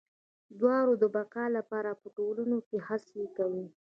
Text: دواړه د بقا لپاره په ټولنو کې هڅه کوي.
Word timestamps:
دواړه 0.59 0.93
د 1.01 1.03
بقا 1.15 1.45
لپاره 1.57 1.91
په 2.01 2.07
ټولنو 2.17 2.57
کې 2.67 2.77
هڅه 2.87 3.23
کوي. 3.37 3.65